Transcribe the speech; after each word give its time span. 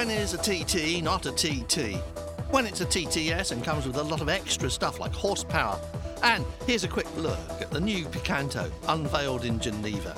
When 0.00 0.10
is 0.10 0.32
a 0.32 0.38
TT 0.38 1.02
not 1.02 1.26
a 1.26 1.30
TT? 1.30 1.96
When 2.50 2.64
it's 2.64 2.80
a 2.80 2.86
TTS 2.86 3.52
and 3.52 3.62
comes 3.62 3.86
with 3.86 3.98
a 3.98 4.02
lot 4.02 4.22
of 4.22 4.30
extra 4.30 4.70
stuff 4.70 4.98
like 4.98 5.12
horsepower. 5.12 5.78
And 6.22 6.42
here's 6.66 6.84
a 6.84 6.88
quick 6.88 7.06
look 7.18 7.38
at 7.60 7.70
the 7.70 7.82
new 7.82 8.06
Picanto 8.06 8.72
unveiled 8.88 9.44
in 9.44 9.60
Geneva. 9.60 10.16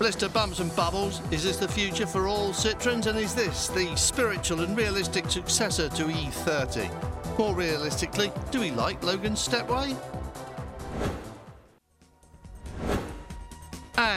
Blister 0.00 0.28
bumps 0.28 0.58
and 0.58 0.74
bubbles. 0.74 1.20
Is 1.30 1.44
this 1.44 1.58
the 1.58 1.68
future 1.68 2.08
for 2.08 2.26
all 2.26 2.50
Citroens? 2.50 3.06
And 3.06 3.20
is 3.20 3.36
this 3.36 3.68
the 3.68 3.94
spiritual 3.94 4.62
and 4.62 4.76
realistic 4.76 5.30
successor 5.30 5.88
to 5.90 6.06
E30? 6.06 7.38
More 7.38 7.54
realistically, 7.54 8.32
do 8.50 8.58
we 8.58 8.72
like 8.72 9.00
Logan's 9.04 9.38
Stepway? 9.38 9.94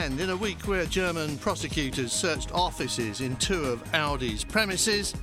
And 0.02 0.20
in 0.20 0.28
a 0.28 0.36
week 0.36 0.68
where 0.68 0.84
German 0.84 1.38
prosecutors 1.38 2.12
searched 2.12 2.52
offices 2.52 3.22
in 3.22 3.34
two 3.36 3.64
of 3.64 3.82
Audi's 3.94 4.44
premises, 4.44 5.14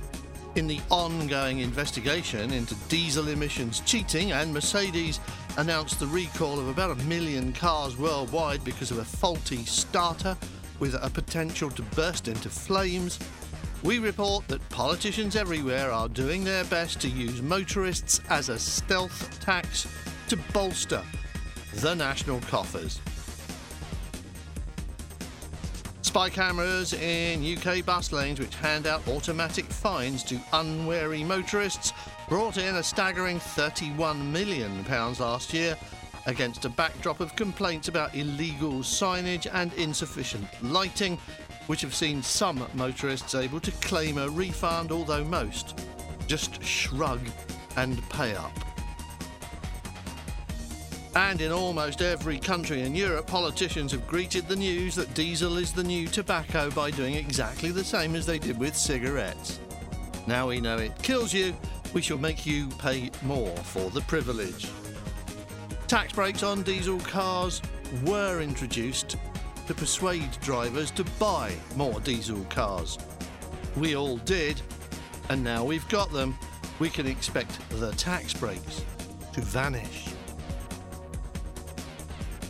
in 0.56 0.66
the 0.66 0.80
ongoing 0.90 1.60
investigation 1.60 2.52
into 2.52 2.74
diesel 2.88 3.28
emissions 3.28 3.80
cheating, 3.86 4.32
and 4.32 4.52
Mercedes 4.52 5.20
announced 5.58 6.00
the 6.00 6.08
recall 6.08 6.58
of 6.58 6.68
about 6.68 6.90
a 6.90 7.04
million 7.04 7.52
cars 7.52 7.96
worldwide 7.96 8.64
because 8.64 8.90
of 8.90 8.98
a 8.98 9.04
faulty 9.04 9.64
starter 9.64 10.36
with 10.80 10.94
a 11.00 11.08
potential 11.08 11.70
to 11.70 11.82
burst 11.94 12.26
into 12.26 12.50
flames, 12.50 13.20
we 13.84 14.00
report 14.00 14.46
that 14.48 14.68
politicians 14.70 15.36
everywhere 15.36 15.92
are 15.92 16.08
doing 16.08 16.42
their 16.42 16.64
best 16.64 17.00
to 17.00 17.08
use 17.08 17.40
motorists 17.40 18.20
as 18.28 18.48
a 18.48 18.58
stealth 18.58 19.40
tax 19.40 19.86
to 20.28 20.36
bolster 20.52 21.02
the 21.74 21.94
national 21.94 22.40
coffers. 22.40 23.00
Spy 26.14 26.30
cameras 26.30 26.92
in 26.92 27.42
UK 27.56 27.84
bus 27.84 28.12
lanes, 28.12 28.38
which 28.38 28.54
hand 28.54 28.86
out 28.86 29.02
automatic 29.08 29.64
fines 29.64 30.22
to 30.22 30.38
unwary 30.52 31.24
motorists, 31.24 31.92
brought 32.28 32.56
in 32.56 32.76
a 32.76 32.84
staggering 32.84 33.40
£31 33.40 34.30
million 34.30 34.84
last 34.84 35.52
year 35.52 35.76
against 36.26 36.66
a 36.66 36.68
backdrop 36.68 37.18
of 37.18 37.34
complaints 37.34 37.88
about 37.88 38.14
illegal 38.14 38.74
signage 38.74 39.48
and 39.52 39.72
insufficient 39.72 40.46
lighting, 40.62 41.18
which 41.66 41.80
have 41.80 41.96
seen 41.96 42.22
some 42.22 42.64
motorists 42.74 43.34
able 43.34 43.58
to 43.58 43.72
claim 43.72 44.16
a 44.16 44.28
refund, 44.28 44.92
although 44.92 45.24
most 45.24 45.84
just 46.28 46.62
shrug 46.62 47.22
and 47.76 48.00
pay 48.08 48.36
up. 48.36 48.63
And 51.16 51.40
in 51.40 51.52
almost 51.52 52.02
every 52.02 52.38
country 52.38 52.82
in 52.82 52.94
Europe, 52.94 53.28
politicians 53.28 53.92
have 53.92 54.06
greeted 54.08 54.48
the 54.48 54.56
news 54.56 54.96
that 54.96 55.14
diesel 55.14 55.58
is 55.58 55.72
the 55.72 55.84
new 55.84 56.08
tobacco 56.08 56.70
by 56.70 56.90
doing 56.90 57.14
exactly 57.14 57.70
the 57.70 57.84
same 57.84 58.16
as 58.16 58.26
they 58.26 58.38
did 58.38 58.58
with 58.58 58.76
cigarettes. 58.76 59.60
Now 60.26 60.48
we 60.48 60.60
know 60.60 60.76
it 60.78 61.00
kills 61.02 61.32
you, 61.32 61.54
we 61.92 62.02
shall 62.02 62.18
make 62.18 62.44
you 62.44 62.66
pay 62.78 63.12
more 63.22 63.54
for 63.58 63.90
the 63.90 64.00
privilege. 64.02 64.68
Tax 65.86 66.12
breaks 66.12 66.42
on 66.42 66.62
diesel 66.62 66.98
cars 66.98 67.62
were 68.04 68.40
introduced 68.40 69.16
to 69.68 69.74
persuade 69.74 70.32
drivers 70.40 70.90
to 70.92 71.04
buy 71.20 71.54
more 71.76 72.00
diesel 72.00 72.44
cars. 72.50 72.98
We 73.76 73.94
all 73.94 74.16
did, 74.18 74.60
and 75.28 75.44
now 75.44 75.64
we've 75.64 75.88
got 75.88 76.10
them, 76.12 76.36
we 76.80 76.90
can 76.90 77.06
expect 77.06 77.56
the 77.70 77.92
tax 77.92 78.34
breaks 78.34 78.84
to 79.32 79.40
vanish. 79.40 80.13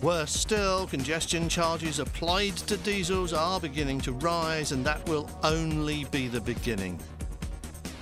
Worse 0.05 0.35
still, 0.35 0.87
congestion 0.87 1.49
charges 1.49 1.99
applied 1.99 2.59
to 2.59 2.77
diesels 2.77 3.33
are 3.33 3.59
beginning 3.59 4.03
to 4.03 4.13
rise, 4.13 4.73
and 4.73 4.85
that 4.85 5.09
will 5.09 5.31
only 5.43 6.05
be 6.11 6.29
the 6.29 6.43
beginning. 6.43 7.01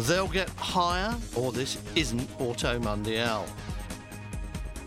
They'll 0.01 0.27
get 0.27 0.49
higher, 0.51 1.15
or 1.37 1.53
this 1.53 1.79
isn't 1.95 2.29
Auto 2.41 2.81
Mundial. 2.81 3.47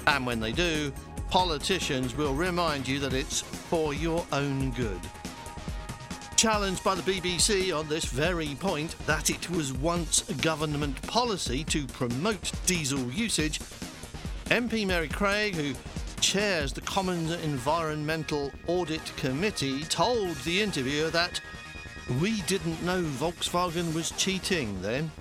And 0.07 0.25
when 0.25 0.41
they 0.41 0.51
do, 0.51 0.91
politicians 1.29 2.17
will 2.17 2.33
remind 2.33 2.85
you 2.85 2.99
that 2.99 3.13
it's 3.13 3.39
for 3.39 3.93
your 3.93 4.25
own 4.33 4.71
good. 4.71 4.99
Challenged 6.35 6.83
by 6.83 6.95
the 6.95 7.13
BBC 7.13 7.73
on 7.73 7.87
this 7.87 8.03
very 8.03 8.55
point 8.59 8.93
that 9.05 9.29
it 9.29 9.49
was 9.49 9.71
once 9.71 10.23
government 10.41 11.01
policy 11.03 11.63
to 11.63 11.87
promote 11.87 12.51
diesel 12.65 13.09
usage, 13.09 13.61
MP 14.47 14.85
Mary 14.85 15.07
Creagh, 15.07 15.55
who 15.55 15.73
chairs 16.25 16.73
the 16.73 16.81
Commons 16.81 17.31
Environmental 17.43 18.51
Audit 18.65 19.15
Committee, 19.15 19.83
told 19.83 20.35
the 20.37 20.59
interviewer 20.59 21.11
that 21.11 21.39
we 22.19 22.41
didn't 22.41 22.81
know 22.81 23.03
Volkswagen 23.03 23.93
was 23.93 24.09
cheating 24.09 24.81
then 24.81 25.11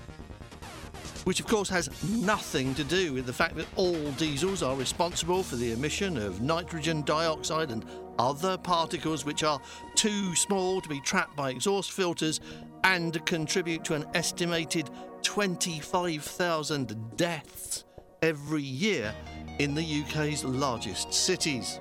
which 1.25 1.39
of 1.39 1.45
course 1.45 1.69
has 1.69 1.91
nothing 2.09 2.73
to 2.73 2.83
do 2.83 3.13
with 3.13 3.27
the 3.27 3.33
fact 3.33 3.55
that 3.55 3.67
all 3.75 4.11
diesels 4.13 4.63
are 4.63 4.75
responsible 4.75 5.43
for 5.43 5.57
the 5.57 5.73
emission 5.73 6.17
of 6.17 6.41
nitrogen 6.41 7.03
dioxide 7.03 7.69
and 7.69 7.85
other 8.17 8.57
particles 8.57 9.25
which 9.25 9.43
are 9.43 9.61
too 9.93 10.33
small 10.33 10.81
to 10.81 10.89
be 10.89 10.99
trapped 11.01 11.35
by 11.35 11.51
exhaust 11.51 11.91
filters 11.91 12.39
and 12.83 13.23
contribute 13.27 13.83
to 13.83 13.93
an 13.93 14.05
estimated 14.15 14.89
25,000 15.21 17.15
deaths 17.15 17.83
every 18.23 18.63
year 18.63 19.13
in 19.59 19.73
the 19.73 20.03
UK's 20.03 20.43
largest 20.43 21.13
cities. 21.13 21.79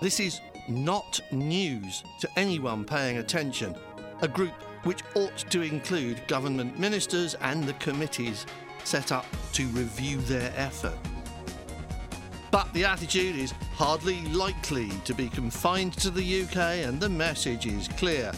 This 0.00 0.20
is 0.20 0.40
not 0.68 1.20
news 1.30 2.04
to 2.20 2.28
anyone 2.36 2.84
paying 2.84 3.18
attention. 3.18 3.74
A 4.20 4.28
group 4.28 4.52
which 4.84 5.02
ought 5.14 5.36
to 5.50 5.62
include 5.62 6.26
government 6.26 6.78
ministers 6.78 7.34
and 7.34 7.64
the 7.64 7.72
committees 7.74 8.46
set 8.84 9.12
up 9.12 9.26
to 9.52 9.66
review 9.68 10.18
their 10.22 10.52
effort. 10.56 10.98
But 12.50 12.72
the 12.74 12.84
attitude 12.84 13.36
is 13.36 13.52
hardly 13.74 14.20
likely 14.26 14.90
to 15.04 15.14
be 15.14 15.28
confined 15.28 15.94
to 15.94 16.10
the 16.10 16.42
UK, 16.42 16.56
and 16.86 17.00
the 17.00 17.08
message 17.08 17.66
is 17.66 17.88
clear. 17.88 18.30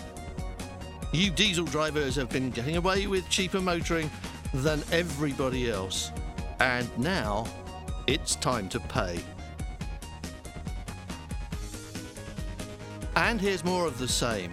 You 1.12 1.30
diesel 1.30 1.64
drivers 1.64 2.14
have 2.16 2.28
been 2.28 2.50
getting 2.50 2.76
away 2.76 3.06
with 3.06 3.28
cheaper 3.28 3.60
motoring 3.60 4.10
than 4.52 4.82
everybody 4.92 5.70
else, 5.70 6.12
and 6.60 6.88
now 6.96 7.46
it's 8.06 8.36
time 8.36 8.68
to 8.70 8.80
pay. 8.80 9.18
And 13.16 13.40
here's 13.40 13.64
more 13.64 13.86
of 13.86 13.98
the 13.98 14.08
same. 14.08 14.50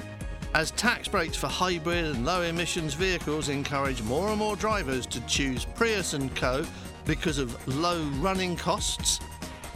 As 0.54 0.72
tax 0.72 1.08
breaks 1.08 1.38
for 1.38 1.48
hybrid 1.48 2.06
and 2.06 2.26
low 2.26 2.42
emissions 2.42 2.94
vehicles 2.94 3.50
encourage 3.50 4.02
more 4.04 4.30
and 4.30 4.38
more 4.38 4.56
drivers 4.56 5.06
to 5.08 5.22
choose 5.22 5.66
Prius 5.66 6.14
and 6.14 6.36
Co 6.36 6.66
because 7.06 7.38
of 7.38 7.56
low 7.68 8.04
running 8.20 8.56
costs, 8.56 9.20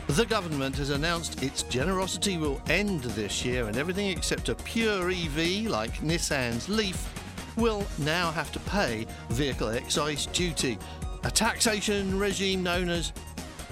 the 0.07 0.25
government 0.25 0.75
has 0.75 0.91
announced 0.91 1.41
its 1.41 1.63
generosity 1.63 2.37
will 2.37 2.61
end 2.67 3.01
this 3.01 3.43
year 3.43 3.65
and 3.67 3.77
everything 3.77 4.09
except 4.09 4.49
a 4.49 4.55
pure 4.55 5.09
EV 5.09 5.63
like 5.63 6.01
Nissan's 6.01 6.69
Leaf 6.69 7.11
will 7.57 7.85
now 7.99 8.29
have 8.31 8.51
to 8.51 8.59
pay 8.59 9.07
vehicle 9.29 9.69
excise 9.69 10.27
duty, 10.27 10.77
a 11.23 11.31
taxation 11.31 12.19
regime 12.19 12.61
known 12.61 12.89
as 12.89 13.13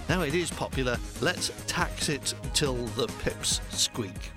now 0.09 0.21
it 0.21 0.35
is 0.35 0.51
popular, 0.51 0.97
let's 1.21 1.51
tax 1.67 2.09
it 2.09 2.33
till 2.53 2.75
the 2.95 3.07
pips 3.23 3.61
squeak. 3.69 4.31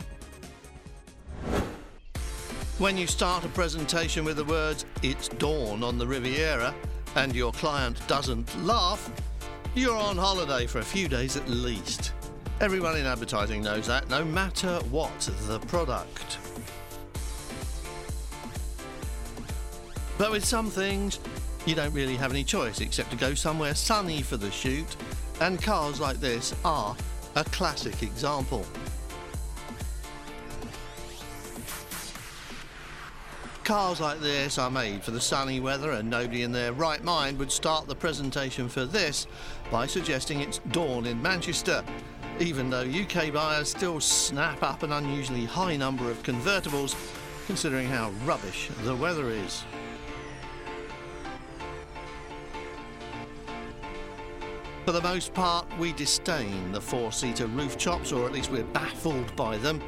When 2.78 2.98
you 2.98 3.06
start 3.06 3.44
a 3.44 3.48
presentation 3.48 4.24
with 4.24 4.36
the 4.36 4.44
words, 4.44 4.84
it's 5.02 5.28
dawn 5.28 5.82
on 5.82 5.96
the 5.96 6.06
Riviera, 6.06 6.74
and 7.14 7.34
your 7.34 7.52
client 7.52 8.06
doesn't 8.06 8.64
laugh, 8.64 9.10
you're 9.74 9.96
on 9.96 10.16
holiday 10.16 10.66
for 10.66 10.80
a 10.80 10.84
few 10.84 11.08
days 11.08 11.36
at 11.36 11.48
least. 11.48 12.12
Everyone 12.60 12.96
in 12.96 13.06
advertising 13.06 13.62
knows 13.62 13.86
that, 13.86 14.08
no 14.08 14.24
matter 14.24 14.78
what 14.90 15.18
the 15.46 15.58
product. 15.60 16.38
But 20.18 20.30
with 20.30 20.44
some 20.44 20.70
things, 20.70 21.18
you 21.66 21.74
don't 21.74 21.92
really 21.92 22.16
have 22.16 22.30
any 22.30 22.44
choice 22.44 22.80
except 22.80 23.10
to 23.10 23.16
go 23.16 23.34
somewhere 23.34 23.74
sunny 23.74 24.22
for 24.22 24.36
the 24.36 24.50
shoot, 24.50 24.96
and 25.40 25.60
cars 25.60 26.00
like 26.00 26.18
this 26.18 26.54
are 26.64 26.96
a 27.34 27.44
classic 27.44 28.02
example. 28.02 28.64
Cars 33.64 34.00
like 34.00 34.20
this 34.20 34.58
are 34.58 34.70
made 34.70 35.02
for 35.02 35.10
the 35.10 35.20
sunny 35.20 35.58
weather, 35.58 35.90
and 35.92 36.08
nobody 36.08 36.42
in 36.42 36.52
their 36.52 36.72
right 36.72 37.02
mind 37.02 37.36
would 37.38 37.50
start 37.50 37.88
the 37.88 37.94
presentation 37.94 38.68
for 38.68 38.84
this 38.84 39.26
by 39.70 39.86
suggesting 39.86 40.40
it's 40.40 40.60
dawn 40.70 41.04
in 41.04 41.20
Manchester, 41.20 41.82
even 42.38 42.70
though 42.70 42.88
UK 42.88 43.32
buyers 43.32 43.68
still 43.68 43.98
snap 43.98 44.62
up 44.62 44.84
an 44.84 44.92
unusually 44.92 45.44
high 45.44 45.76
number 45.76 46.08
of 46.10 46.22
convertibles, 46.22 46.94
considering 47.46 47.88
how 47.88 48.10
rubbish 48.24 48.70
the 48.84 48.94
weather 48.94 49.30
is. 49.30 49.64
For 54.86 54.92
the 54.92 55.02
most 55.02 55.34
part, 55.34 55.66
we 55.80 55.92
disdain 55.92 56.70
the 56.70 56.80
four 56.80 57.10
seater 57.10 57.48
roof 57.48 57.76
chops, 57.76 58.12
or 58.12 58.24
at 58.24 58.30
least 58.30 58.52
we're 58.52 58.62
baffled 58.62 59.34
by 59.34 59.58
them. 59.58 59.82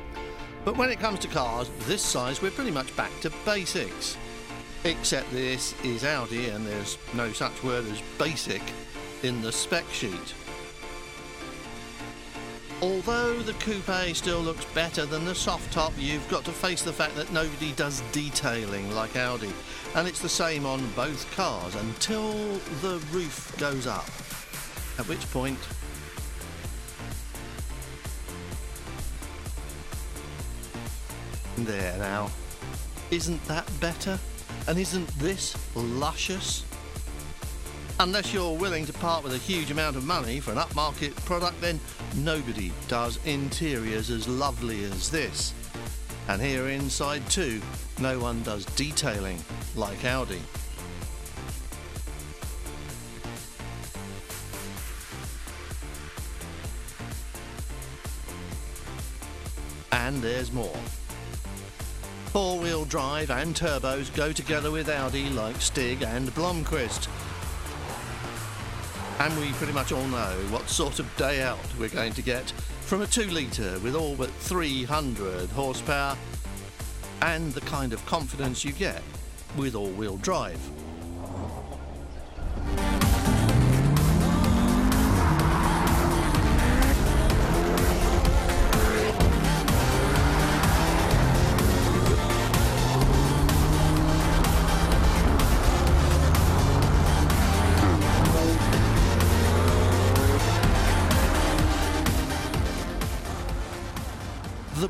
But 0.65 0.77
when 0.77 0.91
it 0.91 0.99
comes 0.99 1.21
to 1.21 1.29
cars 1.29 1.71
this 1.87 2.03
size, 2.03 2.43
we're 2.43 2.51
pretty 2.51 2.73
much 2.73 2.95
back 2.97 3.13
to 3.21 3.31
basics. 3.45 4.17
Except 4.83 5.31
this 5.31 5.81
is 5.85 6.03
Audi 6.05 6.49
and 6.49 6.67
there's 6.67 6.99
no 7.15 7.31
such 7.31 7.63
word 7.63 7.87
as 7.87 8.03
basic 8.19 8.61
in 9.23 9.41
the 9.41 9.53
spec 9.53 9.89
sheet. 9.93 10.35
Although 12.83 13.39
the 13.39 13.55
coupe 13.55 14.17
still 14.17 14.41
looks 14.41 14.65
better 14.65 15.07
than 15.07 15.25
the 15.25 15.35
soft 15.35 15.73
top, 15.73 15.93
you've 15.97 16.29
got 16.29 16.45
to 16.47 16.51
face 16.51 16.83
the 16.83 16.93
fact 16.93 17.15
that 17.15 17.33
nobody 17.33 17.71
does 17.75 18.01
detailing 18.11 18.93
like 18.97 19.15
Audi. 19.17 19.53
And 19.95 20.09
it's 20.09 20.21
the 20.21 20.29
same 20.29 20.67
on 20.67 20.85
both 20.97 21.31
cars 21.37 21.77
until 21.77 22.33
the 22.83 23.01
roof 23.13 23.55
goes 23.59 23.87
up. 23.87 24.11
At 24.99 25.09
which 25.09 25.31
point... 25.31 25.59
There 31.57 31.97
now. 31.99 32.31
Isn't 33.11 33.43
that 33.47 33.69
better? 33.81 34.19
And 34.67 34.79
isn't 34.79 35.09
this 35.19 35.57
luscious? 35.75 36.65
Unless 38.01 38.33
you're 38.33 38.57
willing 38.57 38.87
to 38.87 38.93
part 38.93 39.25
with 39.25 39.35
a 39.35 39.39
huge 39.39 39.71
amount 39.71 39.97
of 39.97 40.05
money 40.05 40.39
for 40.39 40.53
an 40.53 40.59
upmarket 40.59 41.17
product, 41.25 41.61
then 41.61 41.81
nobody 42.17 42.71
does 42.87 43.19
interiors 43.25 44.11
as 44.11 44.29
lovely 44.29 44.85
as 44.85 45.11
this. 45.11 45.53
And 46.29 46.41
here 46.41 46.69
inside 46.69 47.29
too, 47.29 47.61
no 47.99 48.21
one 48.21 48.43
does 48.43 48.65
detailing 48.67 49.43
like 49.75 50.05
Audi. 50.05 50.41
And 60.09 60.23
there's 60.23 60.51
more. 60.53 60.75
Four-wheel 62.33 62.87
drive 62.87 63.31
and 63.31 63.55
turbos 63.55 64.15
go 64.15 64.33
together 64.33 64.71
with 64.71 64.89
Audi 64.89 65.29
like 65.29 65.61
Stig 65.61 66.03
and 66.03 66.31
Blomqvist. 66.31 67.09
And 69.21 69.39
we 69.39 69.53
pretty 69.53 69.75
much 69.75 69.93
all 69.93 70.07
know 70.07 70.35
what 70.49 70.67
sort 70.71 70.99
of 70.99 71.15
day 71.19 71.43
out 71.43 71.59
we're 71.79 71.91
going 71.91 72.15
to 72.15 72.23
get 72.23 72.51
from 72.81 73.03
a 73.03 73.07
2 73.07 73.25
litre 73.25 73.79
with 73.81 73.95
all 73.95 74.17
but 74.17 74.31
300 74.31 75.51
horsepower 75.51 76.17
and 77.21 77.53
the 77.53 77.61
kind 77.61 77.93
of 77.93 78.05
confidence 78.07 78.65
you 78.65 78.73
get 78.73 79.03
with 79.59 79.75
all-wheel 79.75 80.17
drive. 80.17 80.59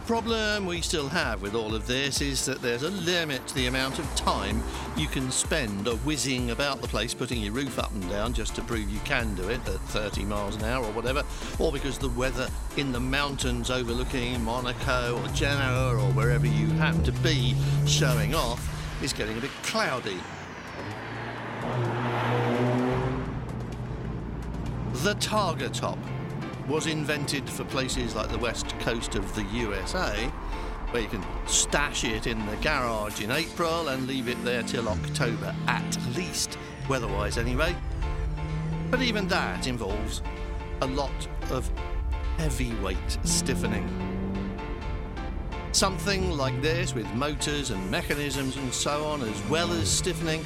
Problem 0.08 0.64
we 0.64 0.80
still 0.80 1.06
have 1.06 1.42
with 1.42 1.54
all 1.54 1.74
of 1.74 1.86
this 1.86 2.22
is 2.22 2.46
that 2.46 2.62
there's 2.62 2.82
a 2.82 2.88
limit 2.88 3.46
to 3.46 3.54
the 3.54 3.66
amount 3.66 3.98
of 3.98 4.16
time 4.16 4.62
you 4.96 5.06
can 5.06 5.30
spend 5.30 5.86
whizzing 6.02 6.50
about 6.50 6.80
the 6.80 6.88
place 6.88 7.12
putting 7.12 7.42
your 7.42 7.52
roof 7.52 7.78
up 7.78 7.92
and 7.92 8.08
down 8.08 8.32
just 8.32 8.54
to 8.54 8.62
prove 8.62 8.88
you 8.88 8.98
can 9.00 9.34
do 9.34 9.50
it 9.50 9.60
at 9.68 9.78
30 9.90 10.24
miles 10.24 10.56
an 10.56 10.64
hour 10.64 10.82
or 10.82 10.92
whatever, 10.92 11.22
or 11.58 11.70
because 11.70 11.98
the 11.98 12.08
weather 12.08 12.48
in 12.78 12.90
the 12.90 12.98
mountains 12.98 13.70
overlooking 13.70 14.42
Monaco 14.42 15.20
or 15.22 15.28
Genoa 15.34 15.94
or 15.96 16.10
wherever 16.12 16.46
you 16.46 16.68
happen 16.68 17.02
to 17.02 17.12
be 17.12 17.54
showing 17.86 18.34
off 18.34 18.66
is 19.02 19.12
getting 19.12 19.36
a 19.36 19.40
bit 19.42 19.50
cloudy. 19.62 20.16
The 25.02 25.14
Targa 25.16 25.70
Top 25.70 25.98
was 26.68 26.86
invented 26.86 27.48
for 27.48 27.64
places 27.64 28.14
like 28.14 28.30
the 28.30 28.38
west 28.38 28.78
coast 28.80 29.14
of 29.14 29.34
the 29.34 29.42
USA, 29.44 30.30
where 30.90 31.02
you 31.02 31.08
can 31.08 31.24
stash 31.46 32.04
it 32.04 32.26
in 32.26 32.38
the 32.46 32.56
garage 32.56 33.22
in 33.22 33.30
April 33.30 33.88
and 33.88 34.06
leave 34.06 34.28
it 34.28 34.42
there 34.44 34.62
till 34.62 34.88
October 34.88 35.54
at 35.66 35.98
least, 36.14 36.58
weather-wise 36.88 37.38
anyway. 37.38 37.74
But 38.90 39.02
even 39.02 39.26
that 39.28 39.66
involves 39.66 40.22
a 40.82 40.86
lot 40.86 41.28
of 41.50 41.70
heavyweight 42.36 43.18
stiffening. 43.24 43.88
Something 45.72 46.32
like 46.32 46.60
this 46.60 46.94
with 46.94 47.06
motors 47.14 47.70
and 47.70 47.90
mechanisms 47.90 48.56
and 48.56 48.72
so 48.72 49.04
on, 49.06 49.22
as 49.22 49.42
well 49.48 49.72
as 49.72 49.90
stiffening, 49.90 50.44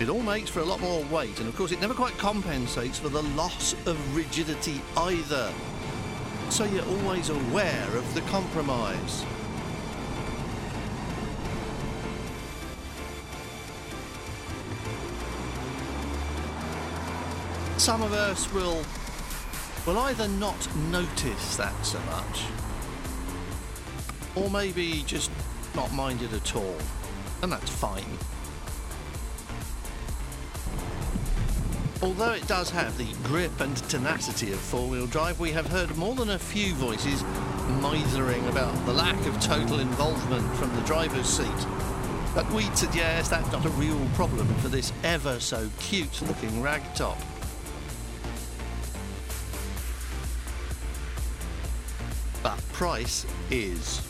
it 0.00 0.08
all 0.08 0.22
makes 0.22 0.48
for 0.48 0.60
a 0.60 0.64
lot 0.64 0.80
more 0.80 1.02
weight, 1.06 1.40
and 1.40 1.48
of 1.48 1.56
course, 1.56 1.72
it 1.72 1.80
never 1.80 1.94
quite 1.94 2.16
compensates 2.18 2.98
for 2.98 3.08
the 3.08 3.22
loss 3.22 3.72
of 3.86 4.16
rigidity 4.16 4.80
either. 4.96 5.52
So 6.50 6.64
you're 6.64 6.84
always 6.84 7.30
aware 7.30 7.88
of 7.96 8.14
the 8.14 8.20
compromise. 8.22 9.24
Some 17.76 18.02
of 18.02 18.12
us 18.12 18.52
will 18.52 18.84
will 19.86 19.98
either 19.98 20.28
not 20.28 20.76
notice 20.90 21.56
that 21.56 21.74
so 21.84 21.98
much, 22.00 22.44
or 24.34 24.50
maybe 24.50 25.02
just 25.06 25.30
not 25.74 25.92
mind 25.92 26.22
it 26.22 26.32
at 26.32 26.54
all, 26.54 26.76
and 27.42 27.50
that's 27.50 27.70
fine. 27.70 28.18
Although 32.00 32.30
it 32.30 32.46
does 32.46 32.70
have 32.70 32.96
the 32.96 33.12
grip 33.24 33.60
and 33.60 33.76
tenacity 33.88 34.52
of 34.52 34.60
four-wheel 34.60 35.08
drive, 35.08 35.40
we 35.40 35.50
have 35.50 35.66
heard 35.66 35.96
more 35.96 36.14
than 36.14 36.30
a 36.30 36.38
few 36.38 36.72
voices 36.74 37.24
mithering 37.82 38.46
about 38.46 38.72
the 38.86 38.92
lack 38.92 39.18
of 39.26 39.40
total 39.40 39.80
involvement 39.80 40.46
from 40.56 40.72
the 40.76 40.82
driver's 40.82 41.26
seat. 41.26 41.66
But 42.36 42.48
we'd 42.52 42.78
suggest 42.78 43.30
that's 43.30 43.50
not 43.50 43.66
a 43.66 43.70
real 43.70 43.98
problem 44.14 44.46
for 44.56 44.68
this 44.68 44.92
ever 45.02 45.40
so 45.40 45.68
cute-looking 45.80 46.62
ragtop. 46.62 47.18
But 52.44 52.62
price 52.72 53.26
is. 53.50 54.07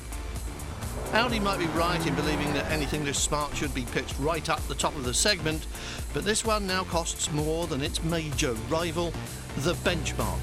Audi 1.12 1.40
might 1.40 1.58
be 1.58 1.66
right 1.68 2.06
in 2.06 2.14
believing 2.14 2.52
that 2.52 2.70
anything 2.70 3.02
this 3.02 3.18
smart 3.18 3.56
should 3.56 3.74
be 3.74 3.86
pitched 3.86 4.14
right 4.18 4.50
up 4.50 4.60
the 4.68 4.74
top 4.74 4.94
of 4.94 5.04
the 5.04 5.14
segment, 5.14 5.66
but 6.12 6.22
this 6.22 6.44
one 6.44 6.66
now 6.66 6.84
costs 6.84 7.32
more 7.32 7.66
than 7.66 7.80
its 7.80 8.04
major 8.04 8.52
rival, 8.68 9.12
the 9.58 9.72
benchmark. 9.74 10.38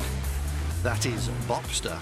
That 0.81 1.05
is 1.05 1.29
Boxster. 1.47 1.99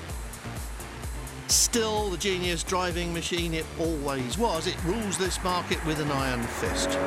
Still 1.47 2.09
the 2.09 2.17
genius 2.17 2.63
driving 2.63 3.13
machine 3.13 3.53
it 3.53 3.65
always 3.79 4.37
was, 4.37 4.65
it 4.65 4.81
rules 4.85 5.17
this 5.17 5.43
market 5.43 5.85
with 5.85 5.99
an 5.99 6.09
iron 6.09 6.43
fist. 6.43 6.97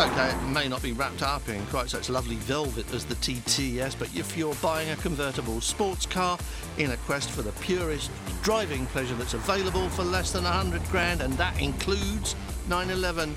Okay, 0.00 0.30
it 0.30 0.48
may 0.48 0.66
not 0.66 0.82
be 0.82 0.92
wrapped 0.92 1.22
up 1.22 1.46
in 1.50 1.62
quite 1.66 1.90
such 1.90 2.08
lovely 2.08 2.36
velvet 2.36 2.90
as 2.94 3.04
the 3.04 3.16
TTS, 3.16 3.98
but 3.98 4.08
if 4.16 4.34
you're 4.34 4.54
buying 4.62 4.88
a 4.88 4.96
convertible 4.96 5.60
sports 5.60 6.06
car 6.06 6.38
in 6.78 6.92
a 6.92 6.96
quest 6.96 7.28
for 7.28 7.42
the 7.42 7.52
purest 7.60 8.10
driving 8.42 8.86
pleasure 8.86 9.14
that's 9.16 9.34
available 9.34 9.90
for 9.90 10.02
less 10.02 10.32
than 10.32 10.44
100 10.44 10.82
grand, 10.84 11.20
and 11.20 11.34
that 11.34 11.60
includes 11.60 12.34
911, 12.70 13.36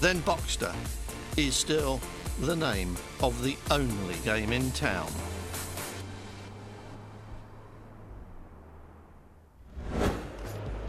then 0.00 0.18
Boxster 0.22 0.74
is 1.36 1.54
still 1.54 2.00
the 2.40 2.56
name 2.56 2.96
of 3.20 3.40
the 3.44 3.56
only 3.70 4.16
game 4.24 4.52
in 4.52 4.72
town. 4.72 5.06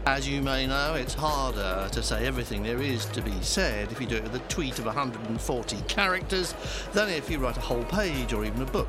As 0.06 0.28
you 0.28 0.42
may 0.42 0.66
know, 0.66 0.94
it's 0.94 1.14
harder 1.14 1.88
to 1.90 2.02
say 2.02 2.26
everything 2.26 2.62
there 2.62 2.82
is 2.82 3.06
to 3.06 3.22
be 3.22 3.32
said 3.40 3.90
if 3.90 3.98
you 4.02 4.06
do 4.06 4.16
it 4.16 4.22
with 4.22 4.34
a 4.34 4.48
tweet 4.50 4.78
of 4.78 4.84
140 4.84 5.76
characters 5.88 6.54
than 6.92 7.08
if 7.08 7.30
you 7.30 7.38
write 7.38 7.56
a 7.56 7.60
whole 7.60 7.84
page 7.84 8.34
or 8.34 8.44
even 8.44 8.60
a 8.60 8.66
book. 8.66 8.88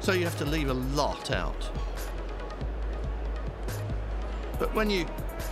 So 0.00 0.12
you 0.12 0.24
have 0.24 0.36
to 0.38 0.44
leave 0.44 0.68
a 0.68 0.74
lot 0.74 1.30
out. 1.30 1.70
But 4.58 4.74
when 4.74 4.90
you 4.90 5.06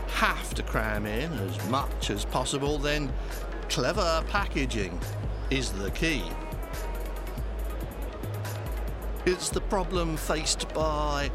have 0.09 0.53
to 0.55 0.63
cram 0.63 1.07
in 1.07 1.33
as 1.33 1.69
much 1.71 2.11
as 2.11 2.27
possible, 2.27 2.77
then 2.77 3.11
clever 3.71 4.23
packaging 4.29 5.01
is 5.49 5.73
the 5.73 5.91
key. 5.93 6.23
It's 9.25 9.49
the 9.49 9.63
problem 9.63 10.19
faced 10.19 10.69
by 10.75 11.31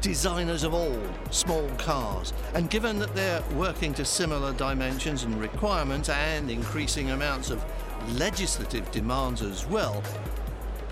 designers 0.00 0.62
of 0.62 0.74
all 0.74 1.00
small 1.30 1.68
cars. 1.78 2.32
And 2.54 2.70
given 2.70 2.98
that 2.98 3.14
they're 3.14 3.42
working 3.54 3.94
to 3.94 4.04
similar 4.04 4.52
dimensions 4.52 5.24
and 5.24 5.38
requirements 5.40 6.08
and 6.08 6.50
increasing 6.50 7.10
amounts 7.10 7.50
of 7.50 7.64
legislative 8.18 8.90
demands 8.90 9.42
as 9.42 9.66
well, 9.66 10.02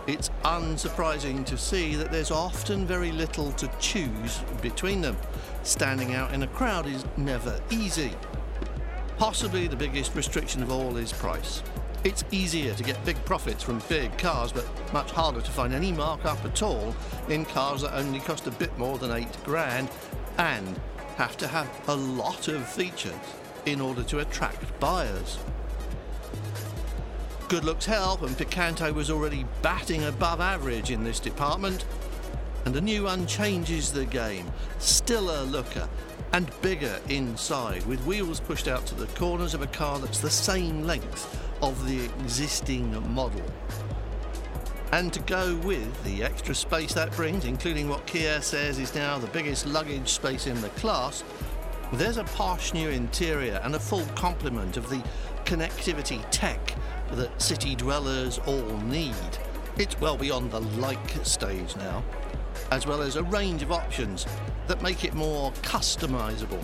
it's 0.06 0.30
unsurprising 0.44 1.44
to 1.46 1.58
see 1.58 1.94
that 1.94 2.10
there's 2.10 2.30
often 2.30 2.86
very 2.86 3.12
little 3.12 3.52
to 3.52 3.70
choose 3.78 4.40
between 4.62 5.00
them. 5.00 5.16
standing 5.64 6.14
out 6.14 6.32
in 6.32 6.42
a 6.42 6.46
crowd 6.46 6.86
is 6.86 7.04
never 7.18 7.60
easy. 7.70 8.12
Possibly 9.18 9.66
the 9.68 9.76
biggest 9.76 10.14
restriction 10.14 10.62
of 10.62 10.70
all 10.70 10.96
is 10.96 11.12
price. 11.12 11.62
It's 12.04 12.22
easier 12.30 12.74
to 12.74 12.82
get 12.84 13.04
big 13.04 13.22
profits 13.24 13.62
from 13.62 13.82
big 13.88 14.16
cars, 14.18 14.52
but 14.52 14.64
much 14.92 15.10
harder 15.10 15.40
to 15.40 15.50
find 15.50 15.74
any 15.74 15.90
markup 15.90 16.42
at 16.44 16.62
all 16.62 16.94
in 17.28 17.44
cars 17.44 17.82
that 17.82 17.94
only 17.94 18.20
cost 18.20 18.46
a 18.46 18.52
bit 18.52 18.76
more 18.78 18.98
than 18.98 19.10
8 19.10 19.26
grand 19.44 19.90
and 20.38 20.80
have 21.16 21.36
to 21.38 21.48
have 21.48 21.68
a 21.88 21.94
lot 21.96 22.46
of 22.46 22.68
features 22.68 23.12
in 23.66 23.80
order 23.80 24.04
to 24.04 24.20
attract 24.20 24.78
buyers. 24.78 25.38
Good 27.48 27.64
looks 27.64 27.86
help, 27.86 28.22
and 28.22 28.36
Picanto 28.36 28.94
was 28.94 29.10
already 29.10 29.44
batting 29.62 30.04
above 30.04 30.40
average 30.40 30.92
in 30.92 31.02
this 31.02 31.18
department. 31.18 31.84
And 32.64 32.76
a 32.76 32.80
new 32.80 33.04
one 33.04 33.26
changes 33.26 33.90
the 33.90 34.04
game. 34.04 34.46
Stiller 34.78 35.42
looker 35.42 35.88
and 36.32 36.50
bigger 36.62 37.00
inside, 37.08 37.84
with 37.86 38.04
wheels 38.04 38.40
pushed 38.40 38.68
out 38.68 38.86
to 38.86 38.94
the 38.94 39.06
corners 39.18 39.54
of 39.54 39.62
a 39.62 39.66
car 39.66 39.98
that's 39.98 40.20
the 40.20 40.30
same 40.30 40.84
length 40.84 41.40
of 41.62 41.88
the 41.88 42.04
existing 42.04 42.90
model. 43.12 43.42
And 44.92 45.12
to 45.12 45.20
go 45.20 45.56
with 45.64 46.04
the 46.04 46.22
extra 46.22 46.54
space 46.54 46.94
that 46.94 47.12
brings, 47.12 47.44
including 47.44 47.88
what 47.88 48.06
Kia 48.06 48.40
says 48.40 48.78
is 48.78 48.94
now 48.94 49.18
the 49.18 49.26
biggest 49.28 49.66
luggage 49.66 50.08
space 50.08 50.46
in 50.46 50.60
the 50.60 50.70
class, 50.70 51.24
there's 51.92 52.16
a 52.16 52.24
posh 52.24 52.74
new 52.74 52.88
interior 52.88 53.60
and 53.64 53.74
a 53.74 53.80
full 53.80 54.04
complement 54.14 54.76
of 54.76 54.88
the 54.88 55.02
connectivity 55.44 56.24
tech 56.30 56.74
that 57.12 57.40
city 57.40 57.74
dwellers 57.74 58.38
all 58.46 58.76
need. 58.80 59.14
It's 59.78 60.00
well 60.00 60.16
beyond 60.16 60.50
the 60.50 60.58
like 60.60 60.98
stage 61.22 61.76
now, 61.76 62.02
as 62.72 62.84
well 62.84 63.00
as 63.00 63.14
a 63.14 63.22
range 63.22 63.62
of 63.62 63.70
options 63.70 64.26
that 64.66 64.82
make 64.82 65.04
it 65.04 65.14
more 65.14 65.52
customizable. 65.62 66.62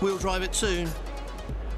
We'll 0.00 0.18
drive 0.18 0.42
it 0.42 0.52
soon, 0.52 0.90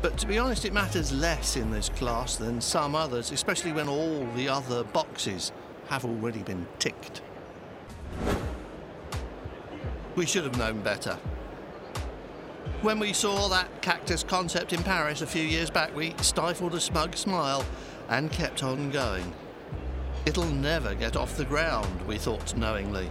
but 0.01 0.17
to 0.17 0.27
be 0.27 0.39
honest, 0.39 0.65
it 0.65 0.73
matters 0.73 1.13
less 1.13 1.59
in 1.59 1.71
this 1.71 1.91
class 1.91 2.37
than 2.37 2.59
some 2.59 2.95
others, 2.95 3.33
especially 3.33 3.73
when 3.73 3.87
all 3.87 4.27
the 4.35 4.49
other 4.49 4.83
boxes 4.83 5.53
have 5.89 6.07
already 6.07 6.43
been 6.43 6.67
ticked. 6.79 7.21
We 10.17 10.25
should 10.25 10.45
have 10.45 10.57
known 10.57 10.81
better. 10.81 11.19
When 12.81 12.99
we 12.99 13.13
saw 13.13 13.49
that 13.49 13.83
cactus 13.83 14.23
concept 14.23 14.73
in 14.73 14.83
Paris 14.83 15.21
a 15.21 15.27
few 15.27 15.43
years 15.43 15.69
back, 15.69 15.95
we 15.95 16.15
stifled 16.23 16.75
a 16.75 16.81
smug 16.81 17.15
smile 17.15 17.65
and 18.09 18.31
kept 18.31 18.63
on 18.63 18.91
going. 18.91 19.33
It'll 20.27 20.47
never 20.47 20.95
get 20.95 21.17
off 21.17 21.37
the 21.37 21.45
ground, 21.45 22.07
we 22.07 22.19
thought 22.19 22.57
knowingly. 22.57 23.11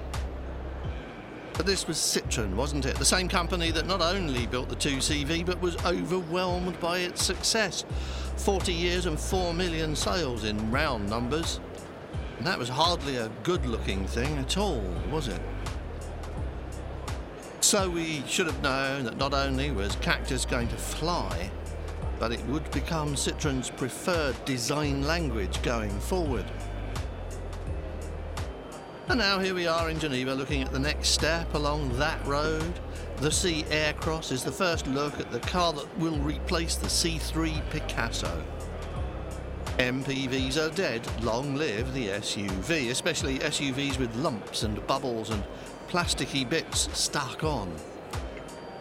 But 1.53 1.67
this 1.67 1.87
was 1.87 1.97
Citroën, 1.97 2.55
wasn't 2.55 2.85
it? 2.85 2.95
The 2.95 3.05
same 3.05 3.29
company 3.29 3.69
that 3.71 3.85
not 3.85 4.01
only 4.01 4.47
built 4.47 4.69
the 4.69 4.75
2CV 4.75 5.45
but 5.45 5.61
was 5.61 5.77
overwhelmed 5.85 6.79
by 6.79 6.99
its 6.99 7.23
success. 7.23 7.85
40 8.37 8.73
years 8.73 9.05
and 9.05 9.19
4 9.19 9.53
million 9.53 9.95
sales 9.95 10.43
in 10.43 10.71
round 10.71 11.07
numbers. 11.07 11.59
And 12.39 12.47
that 12.47 12.57
was 12.57 12.69
hardly 12.69 13.17
a 13.17 13.29
good 13.43 13.65
looking 13.67 14.07
thing 14.07 14.37
at 14.39 14.57
all, 14.57 14.83
was 15.11 15.27
it? 15.27 15.41
So 17.61 17.89
we 17.89 18.23
should 18.27 18.47
have 18.47 18.61
known 18.61 19.05
that 19.05 19.17
not 19.17 19.33
only 19.33 19.71
was 19.71 19.95
Cactus 19.97 20.45
going 20.45 20.67
to 20.69 20.75
fly, 20.75 21.51
but 22.19 22.31
it 22.31 22.43
would 22.45 22.69
become 22.71 23.15
Citroën's 23.15 23.69
preferred 23.69 24.35
design 24.45 25.03
language 25.03 25.61
going 25.61 25.97
forward. 25.99 26.45
And 29.09 29.19
now 29.19 29.39
here 29.39 29.53
we 29.53 29.67
are 29.67 29.89
in 29.89 29.99
Geneva 29.99 30.33
looking 30.33 30.61
at 30.61 30.71
the 30.71 30.79
next 30.79 31.09
step 31.09 31.53
along 31.53 31.97
that 31.97 32.25
road. 32.25 32.73
The 33.17 33.31
C 33.31 33.63
Aircross 33.69 34.31
is 34.31 34.43
the 34.43 34.51
first 34.51 34.87
look 34.87 35.19
at 35.19 35.31
the 35.31 35.41
car 35.41 35.73
that 35.73 35.99
will 35.99 36.17
replace 36.19 36.75
the 36.75 36.87
C3 36.87 37.61
Picasso. 37.69 38.43
MPVs 39.77 40.57
are 40.57 40.73
dead, 40.73 41.05
long 41.23 41.55
live 41.55 41.93
the 41.93 42.07
SUV, 42.09 42.91
especially 42.91 43.39
SUVs 43.39 43.97
with 43.97 44.15
lumps 44.15 44.63
and 44.63 44.85
bubbles 44.87 45.31
and 45.31 45.43
plasticky 45.89 46.47
bits 46.47 46.89
stuck 46.97 47.43
on. 47.43 47.73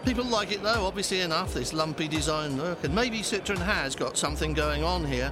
People 0.04 0.24
like 0.24 0.50
it 0.50 0.62
though, 0.62 0.84
obviously 0.84 1.20
enough, 1.20 1.54
this 1.54 1.72
lumpy 1.72 2.08
design 2.08 2.56
look, 2.56 2.82
and 2.82 2.92
maybe 2.94 3.20
Citroën 3.20 3.58
has 3.58 3.94
got 3.94 4.16
something 4.18 4.52
going 4.52 4.82
on 4.82 5.04
here. 5.04 5.30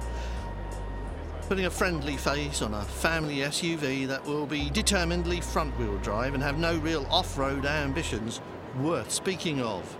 Putting 1.49 1.65
a 1.65 1.69
friendly 1.69 2.15
face 2.15 2.61
on 2.61 2.73
a 2.73 2.81
family 2.81 3.37
SUV 3.37 4.07
that 4.07 4.25
will 4.25 4.45
be 4.45 4.69
determinedly 4.69 5.41
front 5.41 5.77
wheel 5.77 5.97
drive 5.97 6.33
and 6.33 6.41
have 6.41 6.57
no 6.57 6.77
real 6.77 7.05
off 7.09 7.37
road 7.37 7.65
ambitions 7.65 8.39
worth 8.79 9.11
speaking 9.11 9.61
of. 9.61 9.97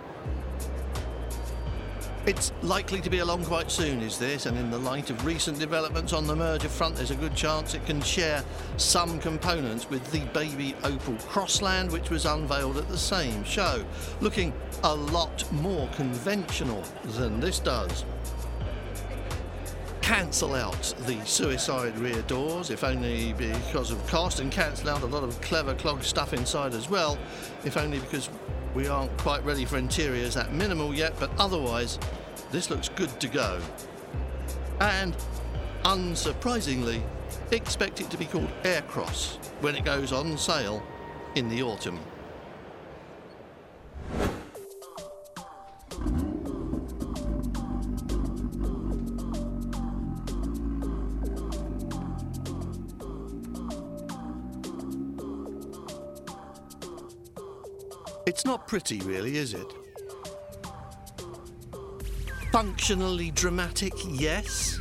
It's 2.27 2.51
likely 2.61 3.01
to 3.01 3.09
be 3.09 3.17
along 3.17 3.45
quite 3.45 3.71
soon, 3.71 3.99
is 4.03 4.19
this, 4.19 4.45
and 4.45 4.55
in 4.55 4.69
the 4.69 4.77
light 4.77 5.09
of 5.09 5.25
recent 5.25 5.57
developments 5.57 6.13
on 6.13 6.27
the 6.27 6.35
merger 6.35 6.69
front, 6.69 6.95
there's 6.95 7.09
a 7.09 7.15
good 7.15 7.33
chance 7.35 7.73
it 7.73 7.83
can 7.87 7.99
share 7.99 8.43
some 8.77 9.17
components 9.17 9.89
with 9.89 10.09
the 10.11 10.19
baby 10.25 10.75
Opel 10.83 11.19
Crossland, 11.27 11.91
which 11.91 12.11
was 12.11 12.27
unveiled 12.27 12.77
at 12.77 12.87
the 12.89 12.97
same 12.97 13.43
show, 13.43 13.83
looking 14.19 14.53
a 14.83 14.93
lot 14.93 15.51
more 15.51 15.87
conventional 15.95 16.83
than 17.05 17.39
this 17.39 17.57
does. 17.57 18.05
Cancel 20.01 20.53
out 20.53 20.93
the 21.07 21.19
suicide 21.25 21.97
rear 21.97 22.21
doors, 22.23 22.69
if 22.69 22.83
only 22.83 23.33
because 23.33 23.89
of 23.89 24.05
cost, 24.05 24.39
and 24.39 24.51
cancel 24.51 24.91
out 24.91 25.01
a 25.01 25.07
lot 25.07 25.23
of 25.23 25.41
clever 25.41 25.73
clog 25.73 26.03
stuff 26.03 26.33
inside 26.33 26.75
as 26.75 26.87
well, 26.87 27.17
if 27.65 27.77
only 27.77 27.97
because 27.97 28.29
we 28.73 28.87
aren't 28.87 29.15
quite 29.17 29.43
ready 29.43 29.65
for 29.65 29.77
interiors 29.77 30.35
that 30.35 30.53
minimal 30.53 30.93
yet, 30.93 31.13
but 31.19 31.29
otherwise, 31.37 31.99
this 32.51 32.69
looks 32.69 32.89
good 32.89 33.19
to 33.19 33.27
go. 33.27 33.59
And 34.79 35.15
unsurprisingly, 35.83 37.01
expect 37.51 38.01
it 38.01 38.09
to 38.09 38.17
be 38.17 38.25
called 38.25 38.49
Aircross 38.63 39.37
when 39.61 39.75
it 39.75 39.83
goes 39.83 40.11
on 40.11 40.37
sale 40.37 40.81
in 41.35 41.49
the 41.49 41.61
autumn. 41.63 41.99
It's 58.31 58.45
not 58.45 58.65
pretty, 58.65 59.01
really, 59.01 59.35
is 59.35 59.53
it? 59.53 59.73
Functionally 62.50 63.29
dramatic, 63.31 63.91
yes. 64.07 64.79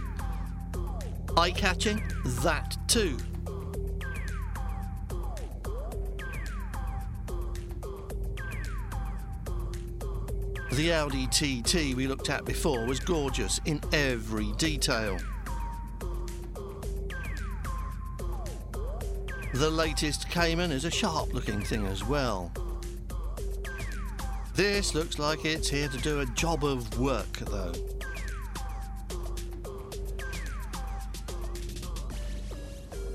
Eye 1.37 1.50
catching, 1.50 2.00
that 2.45 2.76
too. 2.87 3.16
The 10.71 10.92
Audi 10.92 11.26
TT 11.26 11.97
we 11.97 12.07
looked 12.07 12.30
at 12.30 12.45
before 12.45 12.87
was 12.87 13.00
gorgeous 13.00 13.61
in 13.64 13.80
every 13.92 14.52
detail. 14.59 15.19
The 19.54 19.69
latest 19.69 20.30
Cayman 20.30 20.71
is 20.71 20.85
a 20.85 20.90
sharp 20.90 21.35
looking 21.35 21.61
thing 21.61 21.88
as 21.88 22.04
well. 22.04 22.52
This 24.61 24.95
looks 24.95 25.19
like 25.19 25.47
it's 25.47 25.71
here 25.71 25.88
to 25.88 25.97
do 25.97 26.21
a 26.21 26.26
job 26.26 26.64
of 26.67 27.00
work, 27.00 27.33
though. 27.38 27.73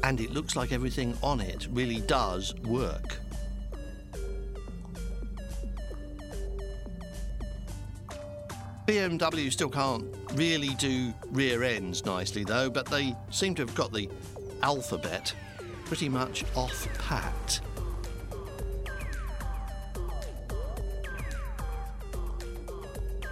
And 0.02 0.20
it 0.20 0.32
looks 0.32 0.56
like 0.56 0.72
everything 0.72 1.16
on 1.22 1.40
it 1.40 1.68
really 1.72 2.02
does 2.02 2.56
work. 2.62 3.20
BMW 8.88 9.52
still 9.52 9.70
can't 9.70 10.04
really 10.34 10.74
do 10.80 11.14
rear 11.30 11.62
ends 11.62 12.06
nicely 12.06 12.44
though, 12.44 12.72
but 12.72 12.88
they 12.88 13.16
seem 13.30 13.54
to 13.54 13.62
have 13.62 13.76
got 13.76 13.94
the 13.94 14.10
alphabet 14.64 15.32
pretty 15.86 16.10
much 16.10 16.44
off 16.56 16.88
pat. 16.98 17.62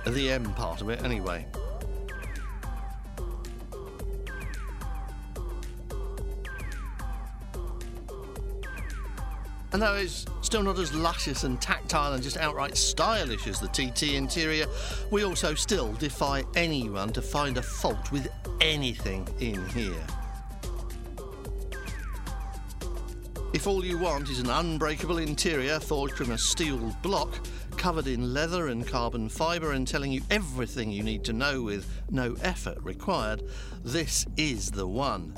The 0.05 0.31
M 0.31 0.53
part 0.53 0.81
of 0.81 0.89
it 0.89 1.03
anyway. 1.03 1.45
And 9.73 9.81
though 9.81 9.95
it's 9.95 10.27
still 10.41 10.61
not 10.61 10.77
as 10.77 10.93
luscious 10.93 11.45
and 11.45 11.59
tactile 11.59 12.13
and 12.13 12.21
just 12.21 12.37
outright 12.37 12.77
stylish 12.77 13.47
as 13.47 13.59
the 13.59 13.67
TT 13.69 14.13
interior, 14.13 14.67
we 15.09 15.23
also 15.23 15.55
still 15.55 15.93
defy 15.93 16.43
anyone 16.55 17.11
to 17.13 17.23
find 17.23 17.57
a 17.57 17.61
fault 17.63 18.11
with 18.11 18.27
anything 18.61 19.27
in 19.39 19.67
here. 19.69 20.05
If 23.51 23.65
all 23.65 23.83
you 23.83 23.97
want 23.97 24.29
is 24.29 24.39
an 24.39 24.49
unbreakable 24.49 25.17
interior 25.17 25.79
forged 25.79 26.17
from 26.17 26.31
a 26.31 26.37
steel 26.37 26.95
block, 27.01 27.39
covered 27.83 28.07
in 28.07 28.33
leather 28.33 28.69
and 28.69 28.87
carbon 28.87 29.27
fibre 29.27 29.73
and 29.73 29.85
telling 29.85 30.09
you 30.09 30.21
everything 30.29 30.89
you 30.89 31.03
need 31.03 31.21
to 31.21 31.33
know 31.33 31.61
with 31.61 31.85
no 32.09 32.33
effort 32.41 32.77
required, 32.81 33.43
this 33.83 34.25
is 34.37 34.71
the 34.71 34.87
one. 34.87 35.35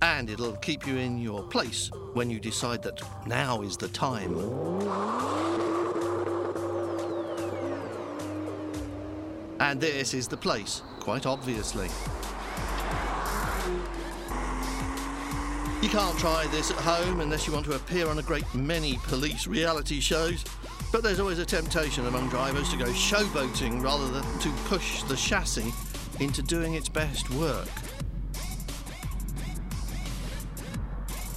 And 0.00 0.30
it'll 0.30 0.56
keep 0.56 0.86
you 0.86 0.96
in 0.96 1.18
your 1.18 1.42
place 1.42 1.90
when 2.14 2.30
you 2.30 2.40
decide 2.40 2.82
that 2.84 3.02
now 3.26 3.60
is 3.60 3.76
the 3.76 3.88
time. 3.88 4.32
And 9.60 9.78
this 9.78 10.14
is 10.14 10.28
the 10.28 10.38
place, 10.38 10.80
quite 10.98 11.26
obviously. 11.26 11.90
You 15.82 15.90
can't 15.90 16.18
try 16.18 16.46
this 16.46 16.70
at 16.70 16.78
home 16.78 17.20
unless 17.20 17.46
you 17.46 17.52
want 17.52 17.66
to 17.66 17.74
appear 17.74 18.08
on 18.08 18.18
a 18.18 18.22
great 18.22 18.46
many 18.54 18.98
police 19.08 19.46
reality 19.46 20.00
shows, 20.00 20.42
but 20.92 21.02
there's 21.02 21.18
always 21.18 21.38
a 21.38 21.46
temptation 21.46 22.06
among 22.06 22.28
drivers 22.28 22.68
to 22.68 22.76
go 22.76 22.84
showboating 22.84 23.82
rather 23.82 24.06
than 24.08 24.38
to 24.40 24.50
push 24.66 25.02
the 25.04 25.16
chassis 25.16 25.72
into 26.20 26.42
doing 26.42 26.74
its 26.74 26.88
best 26.88 27.30
work. 27.30 27.68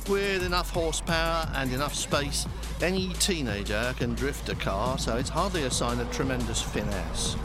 With 0.09 0.43
enough 0.43 0.69
horsepower 0.69 1.49
and 1.55 1.71
enough 1.73 1.95
space, 1.95 2.45
any 2.81 3.13
teenager 3.13 3.95
can 3.97 4.13
drift 4.13 4.49
a 4.49 4.55
car, 4.55 4.99
so 4.99 5.15
it's 5.15 5.29
hardly 5.29 5.63
a 5.63 5.71
sign 5.71 5.99
of 5.99 6.11
tremendous 6.11 6.61
finesse. 6.61 7.37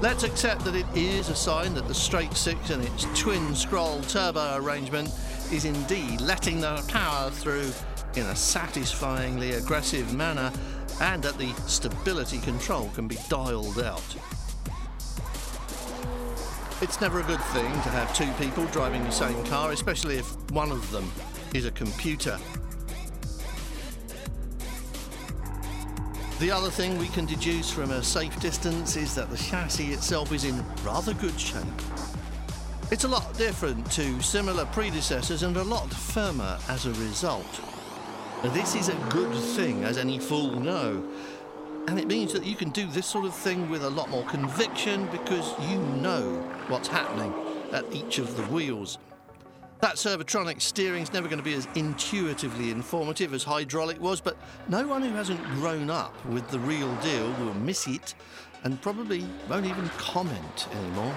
Let's 0.00 0.24
accept 0.24 0.64
that 0.64 0.74
it 0.74 0.86
is 0.96 1.28
a 1.28 1.36
sign 1.36 1.74
that 1.74 1.86
the 1.86 1.94
straight 1.94 2.32
six 2.32 2.70
and 2.70 2.82
its 2.82 3.06
twin 3.14 3.54
scroll 3.54 4.00
turbo 4.02 4.56
arrangement 4.56 5.10
is 5.52 5.66
indeed 5.66 6.20
letting 6.22 6.60
the 6.60 6.82
power 6.88 7.30
through 7.30 7.70
in 8.16 8.26
a 8.26 8.36
satisfyingly 8.36 9.52
aggressive 9.52 10.12
manner 10.14 10.50
and 11.00 11.22
that 11.22 11.38
the 11.38 11.52
stability 11.66 12.38
control 12.38 12.90
can 12.94 13.08
be 13.08 13.16
dialed 13.28 13.80
out. 13.80 14.16
It's 16.80 17.00
never 17.00 17.20
a 17.20 17.22
good 17.22 17.40
thing 17.40 17.70
to 17.70 17.88
have 17.90 18.12
two 18.14 18.30
people 18.44 18.66
driving 18.66 19.04
the 19.04 19.10
same 19.10 19.44
car, 19.44 19.70
especially 19.70 20.16
if 20.16 20.34
one 20.50 20.72
of 20.72 20.90
them 20.90 21.10
is 21.54 21.64
a 21.64 21.70
computer. 21.70 22.38
The 26.40 26.50
other 26.50 26.70
thing 26.70 26.98
we 26.98 27.06
can 27.06 27.24
deduce 27.24 27.70
from 27.70 27.92
a 27.92 28.02
safe 28.02 28.38
distance 28.40 28.96
is 28.96 29.14
that 29.14 29.30
the 29.30 29.36
chassis 29.36 29.92
itself 29.92 30.32
is 30.32 30.44
in 30.44 30.64
rather 30.82 31.14
good 31.14 31.38
shape. 31.38 31.62
It's 32.90 33.04
a 33.04 33.08
lot 33.08 33.32
different 33.38 33.88
to 33.92 34.20
similar 34.20 34.66
predecessors 34.66 35.44
and 35.44 35.56
a 35.56 35.62
lot 35.62 35.88
firmer 35.88 36.58
as 36.68 36.86
a 36.86 36.90
result. 36.94 37.71
This 38.46 38.74
is 38.74 38.88
a 38.88 38.96
good 39.10 39.32
thing, 39.32 39.84
as 39.84 39.96
any 39.96 40.18
fool 40.18 40.58
know. 40.58 41.08
And 41.86 41.96
it 41.96 42.08
means 42.08 42.32
that 42.32 42.44
you 42.44 42.56
can 42.56 42.70
do 42.70 42.88
this 42.88 43.06
sort 43.06 43.24
of 43.24 43.32
thing 43.32 43.70
with 43.70 43.84
a 43.84 43.90
lot 43.90 44.10
more 44.10 44.24
conviction 44.24 45.06
because 45.12 45.54
you 45.70 45.78
know 45.78 46.40
what's 46.66 46.88
happening 46.88 47.32
at 47.70 47.84
each 47.94 48.18
of 48.18 48.36
the 48.36 48.42
wheels. 48.44 48.98
That 49.78 49.94
Servotronic 49.94 50.60
steering's 50.60 51.12
never 51.12 51.28
going 51.28 51.38
to 51.38 51.44
be 51.44 51.54
as 51.54 51.68
intuitively 51.76 52.72
informative 52.72 53.32
as 53.32 53.44
hydraulic 53.44 54.00
was, 54.00 54.20
but 54.20 54.36
no 54.68 54.88
one 54.88 55.02
who 55.02 55.10
hasn't 55.10 55.42
grown 55.54 55.88
up 55.88 56.12
with 56.26 56.48
the 56.50 56.58
real 56.58 56.92
deal 56.96 57.32
will 57.44 57.54
miss 57.54 57.86
it 57.86 58.16
and 58.64 58.82
probably 58.82 59.24
won't 59.48 59.66
even 59.66 59.88
comment 59.90 60.66
anymore. 60.72 61.14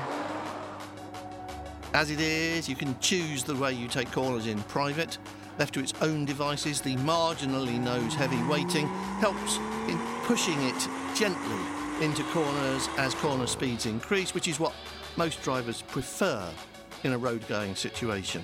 As 1.95 2.11
it 2.11 2.19
is, 2.19 2.69
you 2.69 2.75
can 2.75 2.99
choose 2.99 3.43
the 3.43 3.55
way 3.55 3.73
you 3.73 3.87
take 3.87 4.11
corners 4.11 4.45
in 4.45 4.61
private. 4.63 5.17
Left 5.57 5.73
to 5.75 5.79
its 5.79 5.93
own 6.01 6.25
devices, 6.25 6.81
the 6.81 6.97
marginally 6.97 7.79
nose 7.79 8.13
heavy 8.13 8.41
weighting 8.43 8.87
helps 9.19 9.57
in 9.87 9.97
pushing 10.23 10.61
it 10.63 10.87
gently 11.15 11.59
into 12.01 12.23
corners 12.25 12.89
as 12.97 13.15
corner 13.15 13.47
speeds 13.47 13.85
increase, 13.85 14.33
which 14.33 14.49
is 14.49 14.59
what 14.59 14.73
most 15.15 15.41
drivers 15.43 15.81
prefer 15.81 16.49
in 17.03 17.13
a 17.13 17.17
road 17.17 17.47
going 17.47 17.73
situation. 17.73 18.43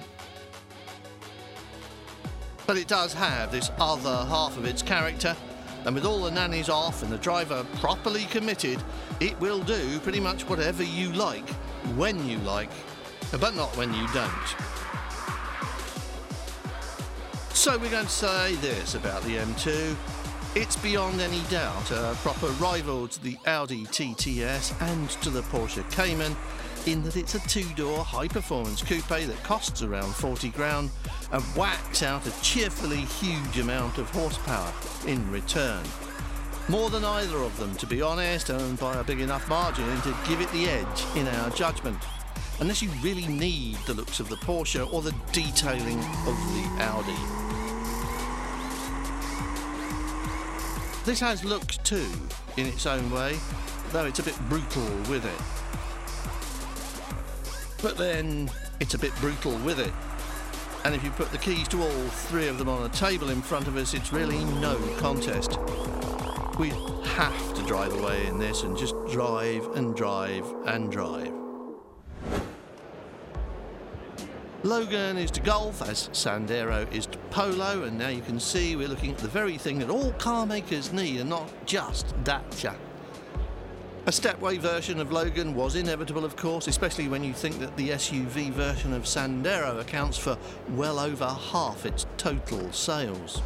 But 2.65 2.78
it 2.78 2.88
does 2.88 3.13
have 3.13 3.52
this 3.52 3.71
other 3.78 4.26
half 4.30 4.56
of 4.56 4.63
its 4.63 4.82
character, 4.82 5.36
and 5.84 5.93
with 5.93 6.06
all 6.06 6.24
the 6.24 6.32
nannies 6.32 6.69
off 6.69 7.04
and 7.04 7.12
the 7.12 7.17
driver 7.17 7.65
properly 7.82 8.24
committed, 8.26 8.82
it 9.19 9.38
will 9.41 9.62
do 9.63 10.00
pretty 10.00 10.21
much 10.21 10.47
whatever 10.47 10.84
you 10.84 11.12
like, 11.12 11.50
when 11.97 12.26
you 12.26 12.38
like, 12.39 12.71
but 13.39 13.54
not 13.56 13.76
when 13.76 13.93
you 13.93 14.08
don't. 14.13 14.71
So 17.62 17.78
we're 17.78 17.91
going 17.91 18.08
to 18.08 18.12
say 18.12 18.56
this 18.56 18.95
about 18.95 19.21
the 19.21 19.36
M2. 19.36 19.95
It's 20.56 20.76
beyond 20.78 21.21
any 21.21 21.41
doubt 21.52 21.91
a 21.91 22.17
proper 22.21 22.47
rival 22.54 23.08
to 23.08 23.21
the 23.24 23.38
Audi 23.45 23.86
TTS 23.86 24.82
and 24.82 25.08
to 25.21 25.30
the 25.30 25.43
Porsche 25.43 25.88
Cayman 25.91 26.36
in 26.88 27.04
that 27.04 27.17
it's 27.17 27.36
a 27.36 27.39
two-door 27.47 28.04
high-performance 28.04 28.82
coupe 28.82 29.08
that 29.08 29.43
costs 29.43 29.84
around 29.84 30.12
40 30.15 30.50
grand 30.50 30.89
and 31.32 31.43
whacks 31.56 32.02
out 32.02 32.26
a 32.26 32.41
cheerfully 32.41 33.02
huge 33.02 33.60
amount 33.60 34.00
of 34.00 34.10
horsepower 34.10 34.74
in 35.06 35.30
return. 35.30 35.84
More 36.67 36.89
than 36.89 37.06
either 37.06 37.38
of 37.38 37.56
them, 37.60 37.76
to 37.76 37.86
be 37.86 38.02
honest, 38.02 38.50
and 38.50 38.80
by 38.80 38.95
a 38.95 39.04
big 39.04 39.21
enough 39.21 39.47
margin 39.47 40.02
to 40.02 40.17
give 40.28 40.41
it 40.41 40.52
the 40.52 40.67
edge 40.67 41.06
in 41.15 41.28
our 41.28 41.52
judgment 41.52 42.00
unless 42.60 42.82
you 42.82 42.89
really 43.02 43.28
need 43.28 43.76
the 43.88 43.93
looks 43.93 44.19
of 44.19 44.30
the 44.30 44.36
Porsche 44.38 44.91
or 44.93 45.02
the 45.02 45.13
detailing 45.32 46.00
of 46.00 46.38
the 46.54 46.67
Audi. 46.80 47.51
This 51.04 51.20
has 51.20 51.44
looks 51.44 51.78
too, 51.78 52.06
in 52.58 52.68
its 52.68 52.86
own 52.86 53.10
way, 53.10 53.36
though 53.92 54.06
it's 54.06 54.20
a 54.20 54.24
bit 54.24 54.38
brutal 54.50 54.84
with 55.10 55.26
it. 55.26 55.42
But 57.82 57.98
then, 57.98 58.52
it's 58.80 58.94
a 58.94 59.00
bit 59.00 59.12
brutal 59.16 59.58
with 59.60 59.80
it. 59.80 59.92
And 60.86 60.94
if 60.94 61.04
you 61.04 61.10
put 61.12 61.32
the 61.32 61.40
keys 61.40 61.68
to 61.70 61.82
all 61.82 62.08
three 62.08 62.48
of 62.48 62.60
them 62.60 62.70
on 62.70 62.86
a 62.86 62.90
table 62.90 63.32
in 63.32 63.42
front 63.42 63.68
of 63.68 63.78
us, 63.78 63.96
it's 63.96 64.14
really 64.14 64.44
no 64.46 64.78
contest. 64.98 65.58
We 66.60 66.70
have 67.04 67.54
to 67.56 67.64
drive 67.66 67.94
away 67.94 68.28
in 68.28 68.38
this 68.38 68.62
and 68.62 68.78
just 68.78 68.94
drive 69.12 69.66
and 69.76 69.96
drive 69.96 70.46
and 70.68 70.92
drive. 70.92 71.40
Logan 74.63 75.17
is 75.17 75.32
to 75.32 75.41
golf, 75.41 75.82
as 75.82 76.10
Sandero 76.10 76.91
is 76.93 77.08
to 77.08 77.17
polo, 77.32 77.84
and 77.84 77.97
now 77.97 78.10
you 78.10 78.21
can 78.21 78.39
see 78.39 78.76
we're 78.76 78.88
looking 78.88 79.12
at 79.12 79.17
the 79.17 79.28
very 79.28 79.58
thing 79.58 79.80
that 79.80 79.89
all 79.89 80.12
car 80.13 80.45
makers 80.45 80.93
need, 80.93 81.19
and 81.19 81.32
not 81.32 81.50
just 81.65 82.13
Dacia. 82.24 82.76
A 84.06 84.12
stepway 84.12 84.60
version 84.60 85.00
of 85.00 85.12
Logan 85.12 85.56
was 85.56 85.76
inevitable, 85.76 86.24
of 86.24 86.36
course, 86.36 86.67
especially 86.67 87.08
when 87.08 87.24
you 87.24 87.34
think 87.34 87.58
that 87.60 87.76
the 87.76 87.89
SUV 87.89 88.52
version 88.52 88.93
of 88.93 89.04
Sandero 89.04 89.80
accounts 89.80 90.17
for 90.17 90.38
well 90.69 91.00
over 91.00 91.26
half 91.26 91.84
its 91.84 92.06
total 92.17 92.71
sales. 92.71 93.41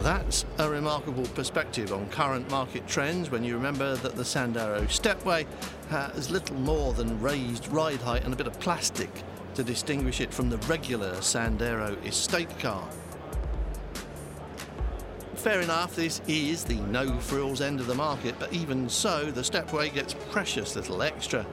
That's 0.00 0.44
a 0.58 0.70
remarkable 0.70 1.26
perspective 1.34 1.92
on 1.92 2.08
current 2.10 2.48
market 2.50 2.86
trends 2.86 3.30
when 3.30 3.42
you 3.42 3.56
remember 3.56 3.96
that 3.96 4.14
the 4.14 4.22
Sandero 4.22 4.88
Stepway 4.88 5.44
has 5.90 6.30
little 6.30 6.56
more 6.56 6.92
than 6.92 7.20
raised 7.20 7.66
ride 7.68 8.00
height 8.00 8.24
and 8.24 8.32
a 8.32 8.36
bit 8.36 8.46
of 8.46 8.58
plastic 8.60 9.10
to 9.54 9.64
distinguish 9.64 10.20
it 10.20 10.32
from 10.32 10.50
the 10.50 10.58
regular 10.58 11.14
Sandero 11.14 12.02
estate 12.06 12.56
car. 12.60 12.88
Fair 15.34 15.60
enough, 15.60 15.96
this 15.96 16.20
is 16.28 16.62
the 16.62 16.74
no 16.74 17.18
frills 17.18 17.60
end 17.60 17.80
of 17.80 17.88
the 17.88 17.94
market, 17.94 18.36
but 18.38 18.52
even 18.52 18.88
so, 18.88 19.30
the 19.32 19.42
Stepway 19.42 19.92
gets 19.92 20.14
precious 20.30 20.76
little 20.76 21.02
extra. 21.02 21.44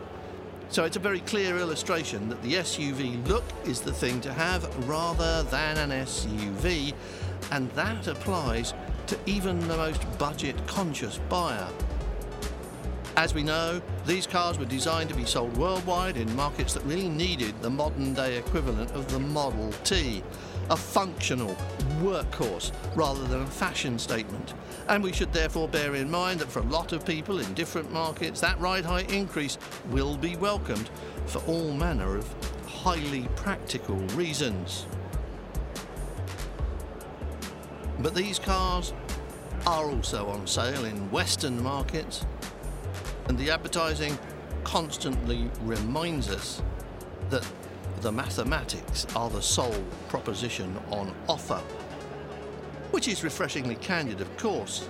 So 0.70 0.84
it's 0.84 0.98
a 0.98 1.00
very 1.00 1.22
clear 1.22 1.58
illustration 1.58 2.28
that 2.30 2.42
the 2.42 2.56
SUV 2.56 3.26
look 3.28 3.44
is 3.66 3.82
the 3.82 3.94
thing 3.94 4.20
to 4.22 4.34
have 4.34 4.90
rather 4.90 5.44
than 5.44 5.78
an 5.78 6.06
SUV, 6.06 6.94
and 7.52 7.70
that 7.72 8.08
applies 8.08 8.74
to 9.08 9.18
even 9.26 9.60
the 9.68 9.78
most 9.78 10.04
budget 10.18 10.56
conscious 10.68 11.20
buyer. 11.30 11.68
As 13.16 13.34
we 13.34 13.44
know, 13.44 13.82
these 14.06 14.28
cars 14.28 14.60
were 14.60 14.66
designed 14.66 15.10
to 15.10 15.16
be 15.16 15.24
sold 15.24 15.56
worldwide 15.56 16.18
in 16.18 16.36
markets 16.36 16.74
that 16.74 16.84
really 16.84 17.08
needed 17.08 17.54
the 17.62 17.70
modern 17.70 18.14
day 18.14 18.38
equivalent 18.38 18.92
of 18.92 19.10
the 19.10 19.20
Model 19.20 19.72
T, 19.86 20.22
a 20.70 20.78
functional 20.78 21.56
workhorse 22.02 22.72
rather 22.96 23.24
than 23.26 23.42
a 23.42 23.48
fashion 23.48 24.00
statement. 24.00 24.54
And 24.88 25.04
we 25.04 25.14
should 25.14 25.32
therefore 25.34 25.68
bear 25.68 25.96
in 25.96 26.10
mind 26.10 26.40
that 26.40 26.52
for 26.52 26.60
a 26.60 26.64
lot 26.64 26.92
of 26.92 27.06
people 27.06 27.40
in 27.40 27.54
different 27.54 27.92
markets, 27.92 28.42
that 28.42 28.60
ride 28.60 28.86
height 28.86 29.12
increase 29.12 29.58
will 29.90 30.18
be 30.18 30.36
welcomed 30.36 30.90
for 31.28 31.40
all 31.48 31.72
manner 31.72 32.18
of 32.18 32.28
highly 32.68 33.28
practical 33.36 33.98
reasons. 34.16 34.86
But 38.00 38.14
these 38.14 38.40
cars 38.40 38.94
are 39.66 39.90
also 39.90 40.28
on 40.28 40.46
sale 40.46 40.86
in 40.86 41.10
Western 41.12 41.62
markets 41.62 42.26
and 43.28 43.38
the 43.38 43.50
advertising 43.50 44.18
constantly 44.64 45.50
reminds 45.62 46.30
us 46.30 46.62
that 47.30 47.46
the 48.06 48.12
mathematics 48.12 49.08
are 49.16 49.32
the 49.32 49.42
sole 49.42 49.84
proposition 50.10 50.78
on 50.92 51.12
offer. 51.28 51.60
Which 52.92 53.08
is 53.08 53.24
refreshingly 53.24 53.78
candid, 53.78 54.22
of 54.22 54.38
course. 54.38 54.88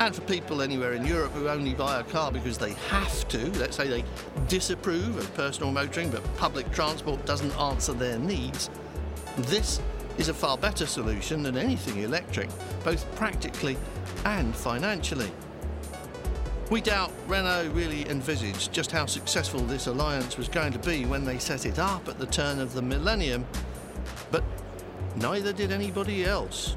And 0.00 0.12
for 0.12 0.22
people 0.22 0.60
anywhere 0.60 0.94
in 0.94 1.06
Europe 1.06 1.30
who 1.30 1.48
only 1.48 1.74
buy 1.74 2.00
a 2.00 2.02
car 2.02 2.32
because 2.32 2.58
they 2.58 2.72
have 2.88 3.28
to, 3.28 3.52
let's 3.60 3.76
say 3.76 3.86
they 3.86 4.04
disapprove 4.48 5.16
of 5.16 5.32
personal 5.34 5.70
motoring 5.70 6.10
but 6.10 6.24
public 6.38 6.68
transport 6.72 7.24
doesn't 7.24 7.56
answer 7.56 7.92
their 7.92 8.18
needs, 8.18 8.68
this 9.36 9.80
is 10.18 10.28
a 10.28 10.34
far 10.34 10.58
better 10.58 10.86
solution 10.86 11.44
than 11.44 11.56
anything 11.56 12.02
electric, 12.02 12.48
both 12.82 13.06
practically 13.14 13.76
and 14.24 14.56
financially. 14.56 15.30
We 16.70 16.80
doubt 16.80 17.10
Renault 17.26 17.72
really 17.72 18.08
envisaged 18.08 18.72
just 18.72 18.92
how 18.92 19.04
successful 19.06 19.58
this 19.62 19.88
alliance 19.88 20.38
was 20.38 20.48
going 20.48 20.72
to 20.72 20.78
be 20.78 21.04
when 21.04 21.24
they 21.24 21.36
set 21.36 21.66
it 21.66 21.80
up 21.80 22.06
at 22.08 22.20
the 22.20 22.26
turn 22.26 22.60
of 22.60 22.74
the 22.74 22.80
millennium, 22.80 23.44
but 24.30 24.44
neither 25.16 25.52
did 25.52 25.72
anybody 25.72 26.24
else. 26.24 26.76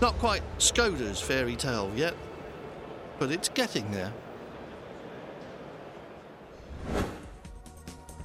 Not 0.00 0.16
quite 0.18 0.40
Skoda's 0.58 1.20
fairy 1.20 1.54
tale 1.54 1.92
yet, 1.94 2.14
but 3.18 3.30
it's 3.30 3.50
getting 3.50 3.90
there. 3.90 4.10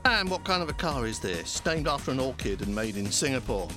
And 0.06 0.30
what 0.30 0.46
kind 0.46 0.64
of 0.64 0.70
a 0.70 0.74
car 0.74 1.06
is 1.06 1.20
this? 1.20 1.66
Named 1.66 1.90
after 1.90 2.12
an 2.12 2.22
orchid 2.22 2.62
and 2.62 2.74
made 2.74 2.96
in 2.96 3.12
Singapore. 3.12 3.68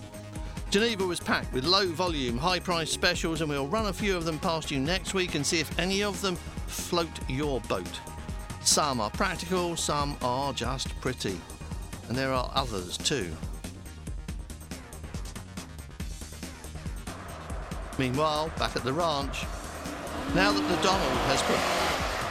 Geneva 0.70 1.05
was 1.05 1.18
packed 1.18 1.53
with 1.53 1.64
low 1.64 1.88
volume, 1.88 2.38
high 2.38 2.61
price 2.61 2.92
specials, 2.92 3.40
and 3.40 3.51
we'll 3.51 3.66
run 3.66 3.87
a 3.87 3.92
few 3.92 4.16
of 4.16 4.25
them 4.25 4.38
past 4.38 4.70
you 4.70 4.79
next 4.79 5.14
week 5.14 5.35
and 5.35 5.44
see 5.44 5.59
if 5.59 5.79
any 5.81 6.05
of 6.05 6.20
them 6.22 6.37
float 6.66 7.09
your 7.29 7.61
boat. 7.62 8.00
Some 8.62 9.00
are 9.00 9.11
practical, 9.11 9.76
some 9.76 10.16
are 10.22 10.52
just 10.52 10.88
pretty. 11.00 11.40
And 12.09 12.16
there 12.16 12.33
are 12.33 12.50
others 12.55 12.96
too. 12.98 13.31
Meanwhile, 17.98 18.50
back 18.59 18.76
at 18.76 18.85
the 18.85 18.92
ranch, 18.92 19.44
now 20.35 20.52
that 20.52 20.68
the 20.68 20.83
Donald 20.83 21.18
has 21.29 21.42
put 21.42 21.59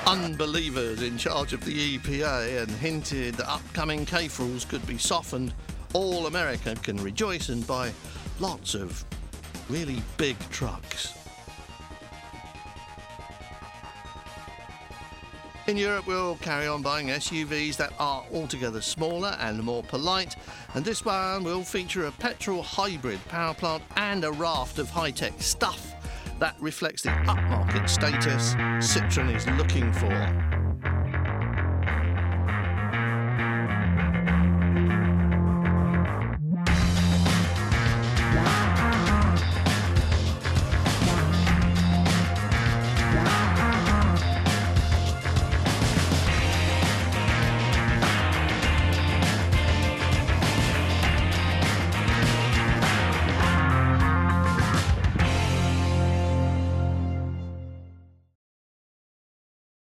unbelievers 0.08 1.02
in 1.02 1.18
charge 1.18 1.54
of 1.54 1.66
the 1.66 1.98
EPA 1.98 2.62
and 2.62 2.70
hinted 2.70 3.34
that 3.36 3.50
upcoming 3.50 4.06
CAFE 4.06 4.38
rules 4.40 4.64
could 4.64 4.86
be 4.86 4.98
softened, 4.98 5.54
all 5.94 6.28
America 6.28 6.76
can 6.84 6.98
rejoice 6.98 7.50
and 7.50 7.66
buy 7.66 7.92
lots 8.40 8.76
of 8.76 9.04
really 9.70 10.02
big 10.18 10.38
trucks. 10.50 11.15
In 15.68 15.78
Europe, 15.78 16.06
we'll 16.06 16.36
carry 16.38 16.68
on 16.68 16.84
buying 16.84 17.08
SUVs 17.08 17.76
that 17.78 17.92
are 17.98 18.24
altogether 18.32 18.82
smaller 18.82 19.36
and 19.40 19.64
more 19.64 19.82
polite, 19.82 20.36
and 20.76 20.86
this 20.86 21.04
one 21.04 21.44
will 21.44 21.64
feature 21.64 22.06
a 22.06 22.12
petrol 22.12 22.62
hybrid 22.62 23.20
power 23.30 23.56
plant 23.56 23.82
and 23.96 24.24
a 24.24 24.32
raft 24.32 24.78
of 24.78 24.92
high 24.92 25.10
tech 25.10 25.34
stuff 25.42 25.96
that 26.38 26.56
reflects 26.60 27.02
the 27.02 27.10
upmarket 27.10 27.90
status 27.90 28.54
Citroën 28.54 29.36
is 29.36 29.48
looking 29.58 29.92
for. 29.94 30.55